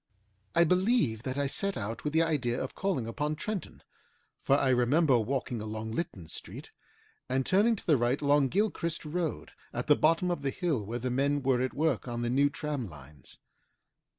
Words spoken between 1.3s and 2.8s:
I set out with the idea of